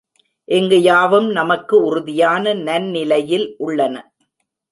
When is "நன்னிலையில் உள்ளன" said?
2.53-3.95